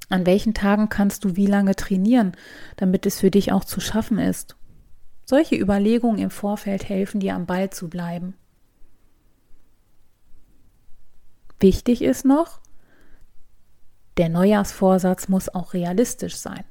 An 0.08 0.26
welchen 0.26 0.54
Tagen 0.54 0.88
kannst 0.88 1.24
du 1.24 1.36
wie 1.36 1.46
lange 1.46 1.74
trainieren, 1.74 2.32
damit 2.76 3.06
es 3.06 3.20
für 3.20 3.30
dich 3.30 3.52
auch 3.52 3.64
zu 3.64 3.80
schaffen 3.80 4.18
ist? 4.18 4.56
Solche 5.24 5.56
Überlegungen 5.56 6.18
im 6.18 6.30
Vorfeld 6.30 6.88
helfen 6.88 7.20
dir 7.20 7.34
am 7.34 7.46
Ball 7.46 7.70
zu 7.70 7.88
bleiben. 7.88 8.34
Wichtig 11.60 12.02
ist 12.02 12.26
noch, 12.26 12.60
der 14.18 14.28
Neujahrsvorsatz 14.28 15.28
muss 15.28 15.48
auch 15.48 15.72
realistisch 15.72 16.36
sein. 16.36 16.64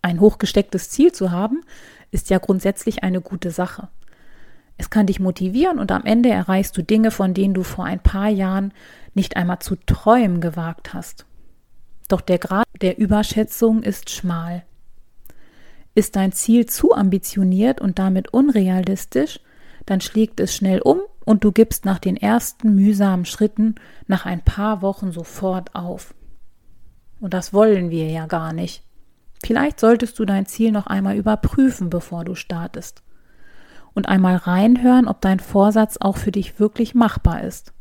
Ein 0.00 0.20
hochgestecktes 0.20 0.90
Ziel 0.90 1.12
zu 1.12 1.30
haben, 1.30 1.62
ist 2.10 2.30
ja 2.30 2.38
grundsätzlich 2.38 3.02
eine 3.02 3.20
gute 3.20 3.50
Sache. 3.50 3.88
Es 4.76 4.90
kann 4.90 5.06
dich 5.06 5.20
motivieren 5.20 5.78
und 5.78 5.92
am 5.92 6.04
Ende 6.04 6.30
erreichst 6.30 6.76
du 6.76 6.82
Dinge, 6.82 7.10
von 7.10 7.34
denen 7.34 7.54
du 7.54 7.62
vor 7.62 7.84
ein 7.84 8.00
paar 8.00 8.28
Jahren 8.28 8.72
nicht 9.14 9.36
einmal 9.36 9.60
zu 9.60 9.76
träumen 9.76 10.40
gewagt 10.40 10.94
hast. 10.94 11.26
Doch 12.08 12.20
der 12.20 12.38
Grad 12.38 12.66
der 12.80 12.98
Überschätzung 12.98 13.82
ist 13.82 14.10
schmal. 14.10 14.64
Ist 15.94 16.16
dein 16.16 16.32
Ziel 16.32 16.66
zu 16.66 16.92
ambitioniert 16.94 17.80
und 17.80 17.98
damit 17.98 18.32
unrealistisch, 18.32 19.40
dann 19.86 20.00
schlägt 20.00 20.40
es 20.40 20.54
schnell 20.54 20.80
um 20.80 21.00
und 21.24 21.44
du 21.44 21.52
gibst 21.52 21.84
nach 21.84 21.98
den 21.98 22.16
ersten 22.16 22.74
mühsamen 22.74 23.24
Schritten 23.24 23.76
nach 24.06 24.26
ein 24.26 24.42
paar 24.42 24.82
Wochen 24.82 25.12
sofort 25.12 25.74
auf. 25.74 26.14
Und 27.20 27.32
das 27.32 27.52
wollen 27.52 27.90
wir 27.90 28.10
ja 28.10 28.26
gar 28.26 28.52
nicht. 28.52 28.82
Vielleicht 29.42 29.80
solltest 29.80 30.18
du 30.18 30.24
dein 30.24 30.46
Ziel 30.46 30.72
noch 30.72 30.86
einmal 30.86 31.16
überprüfen, 31.16 31.90
bevor 31.90 32.24
du 32.24 32.34
startest. 32.34 33.02
Und 33.94 34.08
einmal 34.08 34.36
reinhören, 34.36 35.06
ob 35.06 35.20
dein 35.20 35.38
Vorsatz 35.38 35.96
auch 35.98 36.16
für 36.16 36.32
dich 36.32 36.58
wirklich 36.58 36.94
machbar 36.94 37.44
ist. 37.44 37.72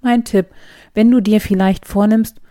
Mein 0.00 0.24
Tipp, 0.24 0.48
wenn 0.94 1.10
du 1.10 1.20
dir 1.20 1.40
vielleicht 1.40 1.86
vornimmst, 1.86 2.41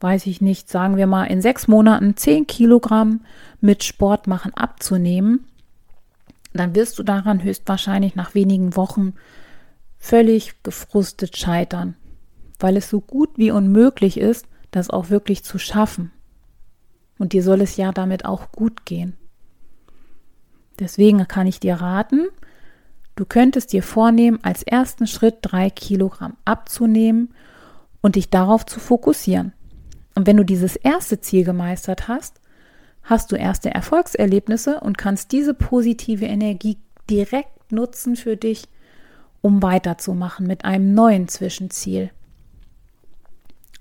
weiß 0.00 0.26
ich 0.26 0.40
nicht, 0.40 0.68
sagen 0.68 0.96
wir 0.96 1.06
mal 1.06 1.24
in 1.24 1.40
sechs 1.40 1.68
Monaten 1.68 2.16
zehn 2.16 2.46
Kilogramm 2.46 3.22
mit 3.60 3.84
Sport 3.84 4.26
machen 4.26 4.52
abzunehmen, 4.54 5.46
dann 6.52 6.74
wirst 6.74 6.98
du 6.98 7.02
daran 7.02 7.42
höchstwahrscheinlich 7.42 8.14
nach 8.14 8.34
wenigen 8.34 8.76
Wochen 8.76 9.14
völlig 9.98 10.62
gefrustet 10.62 11.36
scheitern, 11.36 11.96
weil 12.58 12.76
es 12.76 12.88
so 12.88 13.00
gut 13.00 13.30
wie 13.36 13.50
unmöglich 13.50 14.18
ist, 14.18 14.46
das 14.70 14.90
auch 14.90 15.10
wirklich 15.10 15.44
zu 15.44 15.58
schaffen. 15.58 16.12
Und 17.18 17.32
dir 17.32 17.42
soll 17.42 17.60
es 17.62 17.76
ja 17.76 17.92
damit 17.92 18.24
auch 18.24 18.52
gut 18.52 18.84
gehen. 18.84 19.16
Deswegen 20.78 21.26
kann 21.26 21.46
ich 21.46 21.60
dir 21.60 21.76
raten, 21.76 22.26
du 23.14 23.24
könntest 23.24 23.72
dir 23.72 23.82
vornehmen, 23.82 24.38
als 24.42 24.62
ersten 24.62 25.06
Schritt 25.06 25.38
drei 25.40 25.70
Kilogramm 25.70 26.36
abzunehmen 26.44 27.34
und 28.02 28.16
dich 28.16 28.28
darauf 28.28 28.66
zu 28.66 28.78
fokussieren. 28.78 29.52
Und 30.16 30.26
wenn 30.26 30.38
du 30.38 30.44
dieses 30.44 30.76
erste 30.76 31.20
Ziel 31.20 31.44
gemeistert 31.44 32.08
hast, 32.08 32.40
hast 33.02 33.30
du 33.30 33.36
erste 33.36 33.70
Erfolgserlebnisse 33.70 34.80
und 34.80 34.96
kannst 34.98 35.30
diese 35.30 35.52
positive 35.52 36.24
Energie 36.24 36.78
direkt 37.08 37.70
nutzen 37.70 38.16
für 38.16 38.36
dich, 38.36 38.64
um 39.42 39.62
weiterzumachen 39.62 40.46
mit 40.46 40.64
einem 40.64 40.94
neuen 40.94 41.28
Zwischenziel. 41.28 42.10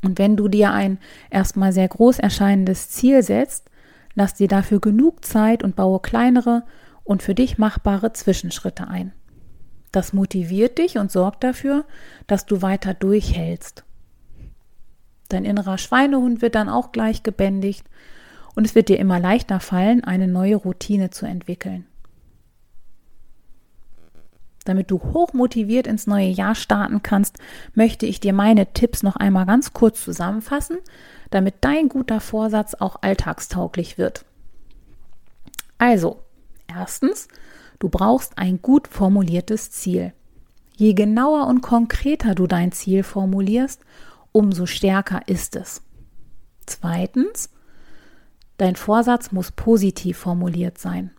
Und 0.04 0.20
wenn 0.20 0.36
du 0.36 0.50
dir 0.50 0.72
ein 0.72 1.00
erstmal 1.32 1.72
sehr 1.72 1.88
groß 1.88 2.20
erscheinendes 2.20 2.90
Ziel 2.90 3.24
setzt, 3.24 3.70
lass 4.14 4.34
dir 4.34 4.50
dafür 4.50 4.82
genug 4.82 5.24
Zeit 5.24 5.64
und 5.64 5.78
baue 5.78 6.02
kleinere 6.02 6.64
und 7.06 7.24
für 7.24 7.34
dich 7.34 7.58
machbare 7.58 8.12
Zwischenschritte 8.12 8.90
ein. 8.90 9.14
Das 9.94 10.12
motiviert 10.12 10.80
dich 10.80 10.98
und 10.98 11.14
sorgt 11.14 11.46
dafür, 11.46 11.86
dass 12.28 12.46
du 12.46 12.62
weiter 12.62 12.94
durchhältst. 12.94 13.85
Dein 15.36 15.44
innerer 15.44 15.78
Schweinehund 15.78 16.42
wird 16.42 16.56
dann 16.56 16.70
auch 16.70 16.94
gleich 16.94 17.22
gebändigt 17.22 17.86
und 18.56 18.66
es 18.66 18.74
wird 18.74 18.88
dir 18.88 18.98
immer 18.98 19.20
leichter 19.20 19.60
fallen, 19.60 20.02
eine 20.02 20.30
neue 20.30 20.56
Routine 20.56 21.10
zu 21.10 21.26
entwickeln. 21.26 21.86
Damit 24.64 24.92
du 24.92 24.98
hochmotiviert 24.98 25.88
ins 25.88 26.08
neue 26.08 26.30
Jahr 26.30 26.56
starten 26.56 27.04
kannst, 27.04 27.38
möchte 27.74 28.06
ich 28.06 28.22
dir 28.22 28.32
meine 28.32 28.72
Tipps 28.72 29.04
noch 29.04 29.18
einmal 29.18 29.46
ganz 29.46 29.74
kurz 29.74 30.06
zusammenfassen, 30.06 30.78
damit 31.32 31.56
dein 31.60 31.90
guter 31.90 32.22
Vorsatz 32.22 32.74
auch 32.74 33.02
alltagstauglich 33.02 33.98
wird. 33.98 34.24
Also, 35.80 36.24
erstens, 36.66 37.28
du 37.80 37.90
brauchst 37.90 38.38
ein 38.38 38.62
gut 38.62 38.88
formuliertes 38.88 39.70
Ziel. 39.70 40.14
Je 40.78 40.94
genauer 40.94 41.48
und 41.48 41.60
konkreter 41.60 42.36
du 42.36 42.48
dein 42.48 42.72
Ziel 42.72 43.04
formulierst, 43.04 43.82
umso 44.36 44.66
stärker 44.66 45.28
ist 45.28 45.56
es. 45.56 45.82
Zweitens, 46.66 47.50
Dein 48.58 48.76
Vorsatz 48.76 49.32
muss 49.32 49.52
positiv 49.52 50.18
formuliert 50.18 50.78
sein. 50.78 51.12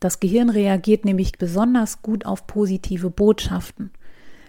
Das 0.00 0.18
Gehirn 0.18 0.48
reagiert 0.48 1.04
nämlich 1.04 1.32
besonders 1.32 2.00
gut 2.00 2.24
auf 2.24 2.46
positive 2.46 3.10
Botschaften. 3.10 3.90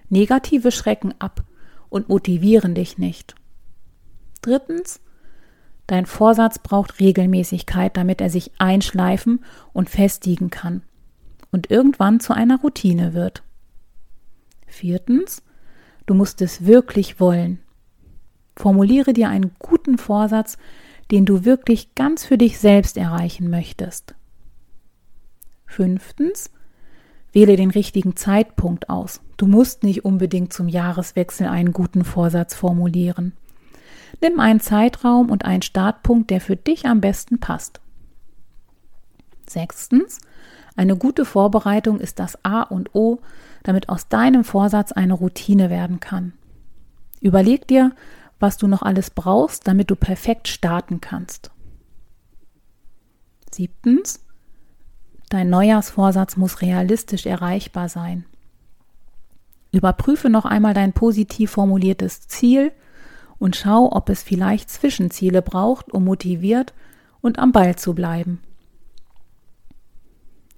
Negative 0.09 0.71
schrecken 0.71 1.13
ab 1.19 1.43
und 1.89 2.07
motivieren 2.07 2.73
dich 2.73 2.97
nicht. 2.97 3.35
Drittens, 4.41 5.01
dein 5.87 6.05
Vorsatz 6.05 6.59
braucht 6.59 7.01
Regelmäßigkeit, 7.01 7.97
damit 7.97 8.21
er 8.21 8.29
sich 8.29 8.51
einschleifen 8.59 9.43
und 9.73 9.89
festigen 9.89 10.49
kann 10.49 10.83
und 11.51 11.69
irgendwann 11.69 12.21
zu 12.21 12.33
einer 12.33 12.61
Routine 12.61 13.13
wird. 13.13 13.43
Viertens, 14.67 15.43
du 16.05 16.13
musst 16.13 16.41
es 16.41 16.65
wirklich 16.65 17.19
wollen. 17.19 17.59
Formuliere 18.55 19.13
dir 19.13 19.29
einen 19.29 19.51
guten 19.59 19.97
Vorsatz, 19.97 20.57
den 21.11 21.25
du 21.25 21.45
wirklich 21.45 21.95
ganz 21.95 22.25
für 22.25 22.37
dich 22.37 22.59
selbst 22.59 22.97
erreichen 22.97 23.49
möchtest. 23.49 24.15
Fünftens, 25.65 26.51
wähle 27.33 27.55
den 27.55 27.71
richtigen 27.71 28.15
Zeitpunkt 28.15 28.89
aus. 28.89 29.21
Du 29.37 29.47
musst 29.47 29.83
nicht 29.83 30.05
unbedingt 30.05 30.53
zum 30.53 30.67
Jahreswechsel 30.67 31.47
einen 31.47 31.73
guten 31.73 32.03
Vorsatz 32.03 32.53
formulieren. 32.53 33.33
Nimm 34.21 34.39
einen 34.39 34.59
Zeitraum 34.59 35.29
und 35.29 35.45
einen 35.45 35.61
Startpunkt, 35.61 36.29
der 36.29 36.41
für 36.41 36.55
dich 36.55 36.85
am 36.85 37.01
besten 37.01 37.39
passt. 37.39 37.79
Sechstens, 39.47 40.19
eine 40.75 40.95
gute 40.95 41.25
Vorbereitung 41.25 41.99
ist 41.99 42.19
das 42.19 42.43
A 42.43 42.61
und 42.63 42.93
O, 42.95 43.19
damit 43.63 43.89
aus 43.89 44.07
deinem 44.07 44.43
Vorsatz 44.43 44.91
eine 44.91 45.13
Routine 45.13 45.69
werden 45.69 45.99
kann. 45.99 46.33
Überleg 47.19 47.67
dir, 47.67 47.91
was 48.41 48.57
du 48.57 48.67
noch 48.67 48.81
alles 48.81 49.09
brauchst, 49.09 49.67
damit 49.67 49.91
du 49.91 49.95
perfekt 49.95 50.47
starten 50.47 51.01
kannst. 51.01 51.51
Siebtens, 53.53 54.23
dein 55.29 55.49
Neujahrsvorsatz 55.49 56.37
muss 56.37 56.61
realistisch 56.61 57.25
erreichbar 57.25 57.89
sein. 57.89 58.25
Überprüfe 59.71 60.29
noch 60.29 60.45
einmal 60.45 60.73
dein 60.73 60.93
positiv 60.93 61.51
formuliertes 61.51 62.27
Ziel 62.27 62.71
und 63.39 63.55
schau, 63.55 63.91
ob 63.91 64.09
es 64.09 64.21
vielleicht 64.21 64.69
Zwischenziele 64.69 65.41
braucht, 65.41 65.91
um 65.91 66.05
motiviert 66.05 66.73
und 67.21 67.39
am 67.39 67.51
Ball 67.51 67.75
zu 67.75 67.93
bleiben. 67.93 68.41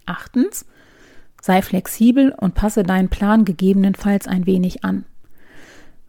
Achtens, 0.06 0.66
sei 1.42 1.62
flexibel 1.62 2.34
und 2.38 2.56
passe 2.56 2.84
deinen 2.84 3.10
Plan 3.10 3.46
gegebenenfalls 3.46 4.28
ein 4.28 4.46
wenig 4.46 4.84
an. 4.84 5.06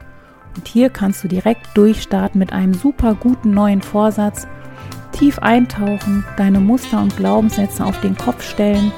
Und 0.56 0.68
hier 0.68 0.90
kannst 0.90 1.24
du 1.24 1.28
direkt 1.28 1.66
durchstarten 1.76 2.40
mit 2.40 2.52
einem 2.52 2.74
super 2.74 3.16
guten 3.16 3.52
neuen 3.52 3.82
Vorsatz, 3.82 4.48
tief 5.14 5.40
eintauchen, 5.40 6.26
deine 6.36 6.60
Muster 6.60 7.02
und 7.02 7.16
Glaubenssätze 7.16 7.86
auf 7.86 8.00
den 8.02 8.18
Kopf 8.18 8.44
stellen 8.44 8.92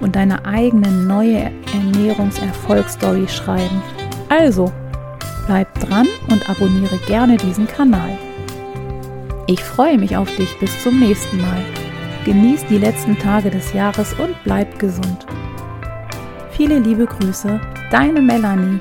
und 0.00 0.16
deine 0.16 0.44
eigene 0.44 0.90
neue 0.90 1.50
Ernährungserfolgsstory 1.72 3.28
schreiben. 3.28 3.82
Also, 4.28 4.72
bleib 5.46 5.72
dran 5.80 6.08
und 6.30 6.48
abonniere 6.50 6.98
gerne 7.06 7.36
diesen 7.36 7.68
Kanal. 7.68 8.18
Ich 9.46 9.62
freue 9.62 9.98
mich 9.98 10.16
auf 10.16 10.34
dich 10.36 10.58
bis 10.58 10.82
zum 10.82 10.98
nächsten 10.98 11.40
Mal. 11.40 11.62
Genieß 12.24 12.66
die 12.66 12.78
letzten 12.78 13.16
Tage 13.18 13.50
des 13.50 13.72
Jahres 13.72 14.12
und 14.14 14.34
bleib 14.44 14.78
gesund. 14.78 15.27
Viele 16.58 16.80
liebe 16.80 17.06
Grüße, 17.06 17.60
deine 17.92 18.20
Melanie. 18.20 18.80